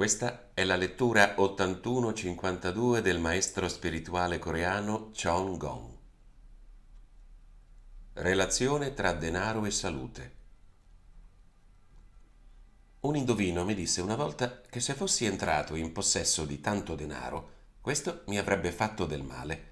[0.00, 5.90] Questa è la lettura 8152 del maestro spirituale coreano Chong Gong.
[8.14, 10.32] Relazione tra denaro e salute.
[13.00, 17.50] Un indovino mi disse una volta che se fossi entrato in possesso di tanto denaro,
[17.82, 19.64] questo mi avrebbe fatto del male.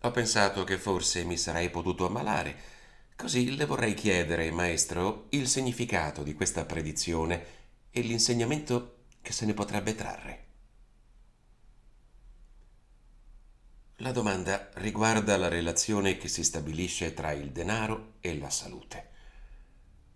[0.00, 2.56] Ho pensato che forse mi sarei potuto ammalare,
[3.14, 9.54] così le vorrei chiedere, maestro, il significato di questa predizione e l'insegnamento che se ne
[9.54, 10.44] potrebbe trarre?
[13.96, 19.10] La domanda riguarda la relazione che si stabilisce tra il denaro e la salute.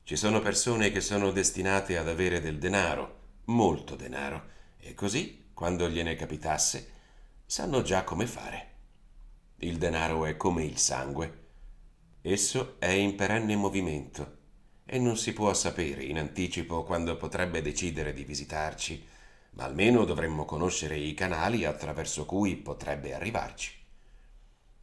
[0.02, 5.88] Ci sono persone che sono destinate ad avere del denaro, molto denaro, e così, quando
[5.88, 6.92] gliene capitasse,
[7.46, 8.74] sanno già come fare.
[9.58, 11.44] Il denaro è come il sangue.
[12.22, 14.35] Esso è in perenne movimento
[14.88, 19.04] e non si può sapere in anticipo quando potrebbe decidere di visitarci,
[19.50, 23.72] ma almeno dovremmo conoscere i canali attraverso cui potrebbe arrivarci.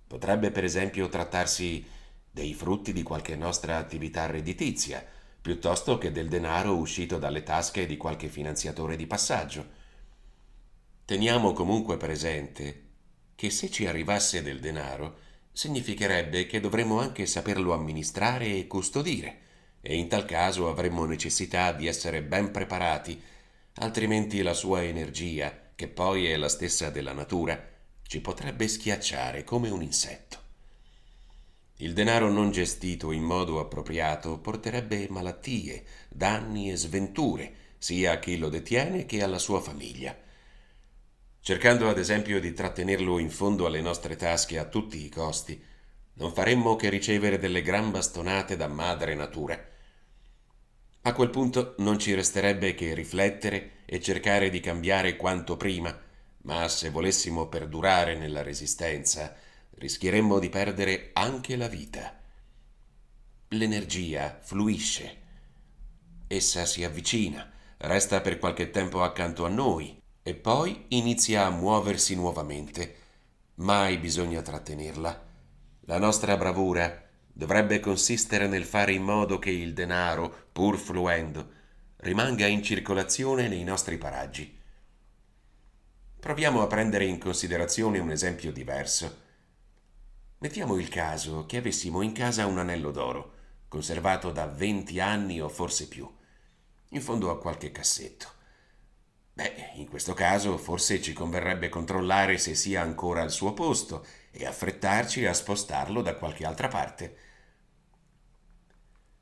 [0.05, 1.85] Potrebbe per esempio trattarsi
[2.29, 5.03] dei frutti di qualche nostra attività redditizia,
[5.41, 9.81] piuttosto che del denaro uscito dalle tasche di qualche finanziatore di passaggio.
[11.05, 12.81] Teniamo comunque presente
[13.35, 15.19] che se ci arrivasse del denaro,
[15.51, 19.43] significherebbe che dovremmo anche saperlo amministrare e custodire
[19.85, 23.21] e in tal caso avremmo necessità di essere ben preparati,
[23.75, 27.61] altrimenti la sua energia, che poi è la stessa della natura,
[28.07, 30.39] ci potrebbe schiacciare come un insetto.
[31.77, 38.37] Il denaro non gestito in modo appropriato porterebbe malattie, danni e sventure, sia a chi
[38.37, 40.17] lo detiene che alla sua famiglia.
[41.41, 45.61] Cercando ad esempio di trattenerlo in fondo alle nostre tasche a tutti i costi,
[46.13, 49.71] non faremmo che ricevere delle gran bastonate da madre natura
[51.05, 55.97] a quel punto non ci resterebbe che riflettere e cercare di cambiare quanto prima,
[56.43, 59.35] ma se volessimo perdurare nella resistenza,
[59.71, 62.17] rischieremmo di perdere anche la vita.
[63.49, 65.17] L'energia fluisce.
[66.27, 72.15] Essa si avvicina, resta per qualche tempo accanto a noi e poi inizia a muoversi
[72.15, 72.95] nuovamente.
[73.55, 75.25] Mai bisogna trattenerla.
[75.81, 77.02] La nostra bravura
[77.33, 81.61] dovrebbe consistere nel fare in modo che il denaro, pur fluendo,
[81.97, 84.61] rimanga in circolazione nei nostri paraggi.
[86.19, 89.21] Proviamo a prendere in considerazione un esempio diverso.
[90.37, 93.33] Mettiamo il caso che avessimo in casa un anello d'oro,
[93.67, 96.09] conservato da 20 anni o forse più,
[96.89, 98.27] in fondo a qualche cassetto.
[99.33, 104.05] Beh, in questo caso forse ci converrebbe controllare se sia ancora al suo posto
[104.35, 107.17] e affrettarci a spostarlo da qualche altra parte.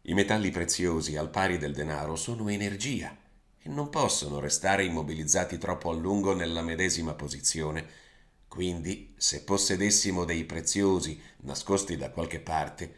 [0.03, 3.16] I metalli preziosi, al pari del denaro, sono energia
[3.59, 7.85] e non possono restare immobilizzati troppo a lungo nella medesima posizione.
[8.47, 12.95] Quindi, se possedessimo dei preziosi nascosti da qualche parte,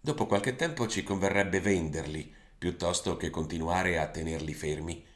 [0.00, 5.06] dopo qualche tempo ci converrebbe venderli piuttosto che continuare a tenerli fermi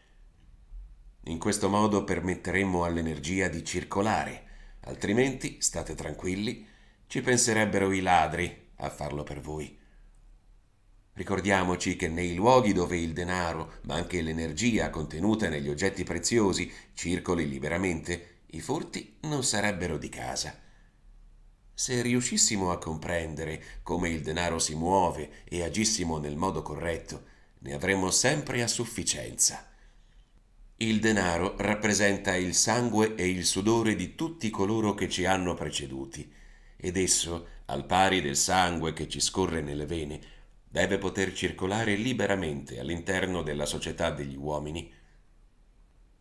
[1.27, 4.49] in questo modo permetteremmo all'energia di circolare,
[4.83, 6.67] altrimenti, state tranquilli,
[7.07, 9.79] ci penserebbero i ladri a farlo per voi.
[11.15, 17.47] Ricordiamoci che nei luoghi dove il denaro, ma anche l'energia contenuta negli oggetti preziosi, circoli
[17.47, 20.59] liberamente, i furti non sarebbero di casa.
[21.75, 27.25] Se riuscissimo a comprendere come il denaro si muove e agissimo nel modo corretto,
[27.59, 29.72] ne avremmo sempre a sufficienza.
[30.83, 36.29] Il denaro rappresenta il sangue e il sudore di tutti coloro che ci hanno preceduti,
[36.77, 40.21] ed esso, al pari del sangue che ci scorre nelle vene,
[40.69, 44.93] deve poter circolare liberamente all'interno della società degli uomini.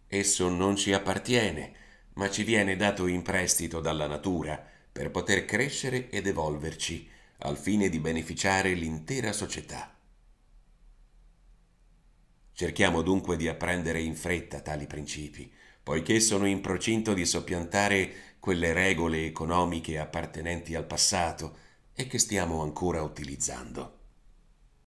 [0.08, 1.74] Esso non ci appartiene,
[2.14, 7.90] ma ci viene dato in prestito dalla natura per poter crescere ed evolverci, al fine
[7.90, 9.96] di beneficiare l'intera società.
[12.62, 18.72] Cerchiamo dunque di apprendere in fretta tali principi, poiché sono in procinto di soppiantare quelle
[18.72, 21.58] regole economiche appartenenti al passato
[21.96, 24.01] e che stiamo ancora utilizzando.